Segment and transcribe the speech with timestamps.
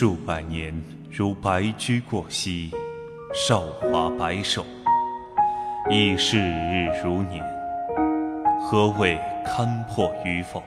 [0.00, 0.72] 数百年
[1.10, 2.70] 如白驹过隙，
[3.34, 4.64] 韶华白首，
[5.90, 7.44] 已是日如年，
[8.62, 10.62] 何谓堪破与否？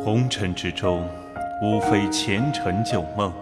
[0.00, 1.04] 红尘之中，
[1.60, 3.32] 无非前尘旧梦。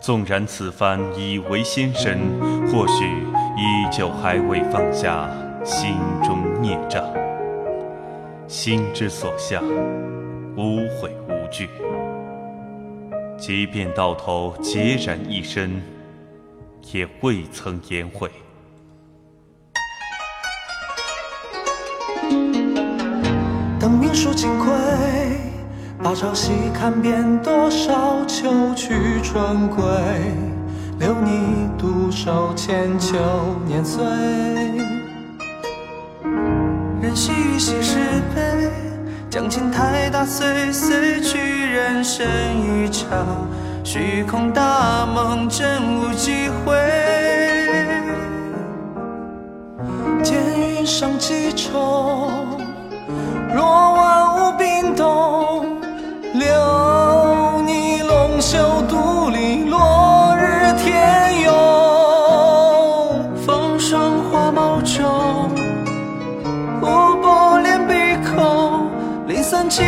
[0.00, 2.18] 纵然此番已为仙神，
[2.72, 3.04] 或许
[3.58, 5.28] 依旧还未放下
[5.62, 7.04] 心中孽障。
[8.48, 9.62] 心之所向，
[10.56, 11.68] 无悔无惧。
[13.38, 15.82] 即便到头孑然一身，
[16.92, 18.30] 也未曾言悔。
[23.78, 24.72] 等命数尽亏。
[26.02, 29.82] 把朝夕看遍多少秋去春归，
[31.00, 33.16] 留你独守千秋
[33.66, 34.04] 年岁。
[37.02, 37.98] 任细雨洗石
[38.34, 38.70] 碑，
[39.36, 41.36] 将情态打碎，碎去
[41.70, 43.46] 人生一场
[43.84, 46.74] 虚空大梦，真无机会。
[50.22, 52.30] 见云上几重，
[53.54, 53.62] 若
[53.92, 55.66] 万物冰冻。
[56.32, 58.56] 留你龙袖
[58.88, 61.52] 独立，落日天涌。
[63.44, 65.45] 风霜花眸中，
[69.56, 69.82] 零散记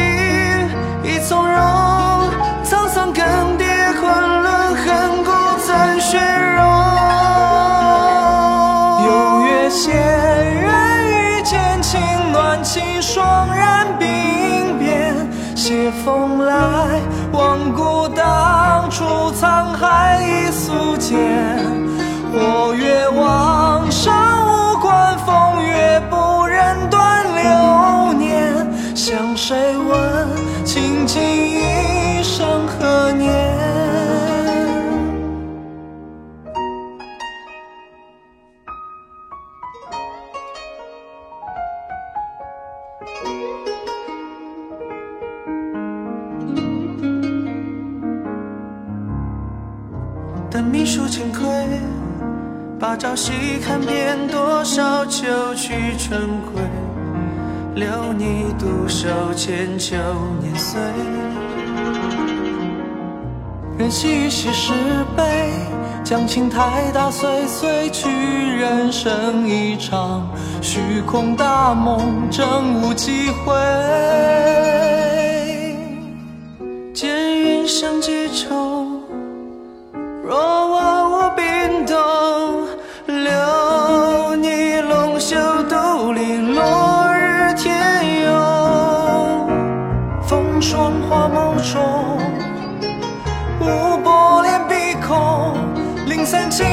[1.04, 1.60] 忆从容，
[2.64, 3.22] 沧桑更
[3.58, 3.66] 迭，
[4.00, 6.18] 昆仑恨骨怎雪
[6.56, 6.64] 融？
[9.04, 10.72] 有月仙人
[11.10, 12.00] 遇见情
[12.32, 15.14] 暖气霜染鬓边。
[15.54, 17.02] 写风来，
[17.32, 21.18] 望故当初沧海一粟间。
[22.32, 23.77] 或曰往
[50.50, 51.46] 等命数尽亏，
[52.80, 53.32] 把朝夕
[53.62, 56.62] 看遍多少秋去春归，
[57.74, 59.94] 留你独守千秋
[60.40, 60.80] 年岁。
[63.76, 64.72] 任细雨洗石
[65.14, 65.50] 碑，
[66.02, 70.26] 将情态打碎，碎去人生一场
[70.62, 72.46] 虚空大梦，真
[72.80, 73.54] 无机会。
[76.94, 78.87] 见云生几重。
[96.34, 96.67] and change.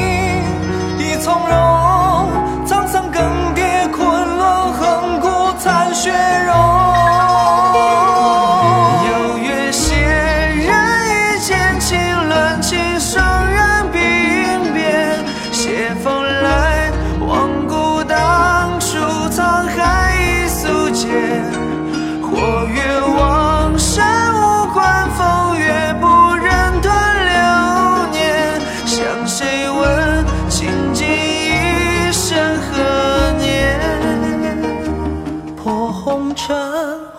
[36.45, 36.55] 尘，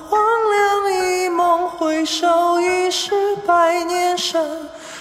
[0.09, 0.21] 荒
[0.53, 4.41] 凉一梦，回首已是百年身。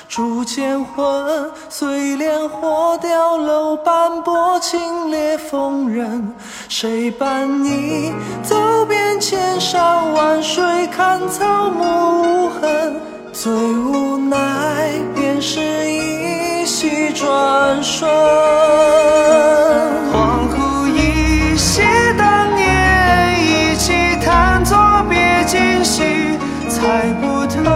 [0.10, 6.34] 铸剑魂，碎炼火雕楼斑驳，清冽锋刃。
[6.68, 8.12] 谁伴你
[8.42, 13.00] 走遍千山万水，看草木无痕？
[13.32, 18.65] 最无奈，便是一夕转瞬。
[26.88, 27.75] 爱，不透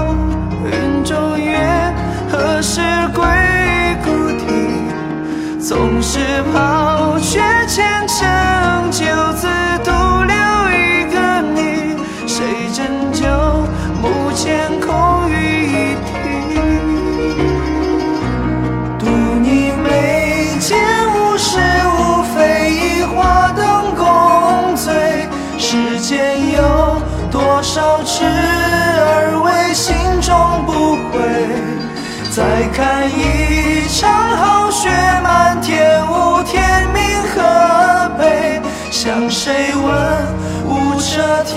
[39.29, 40.39] 谁问？
[40.65, 41.55] 无遮天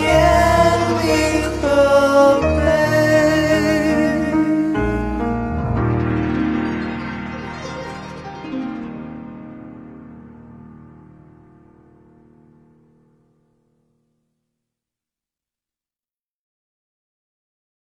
[1.02, 2.91] 命何悲？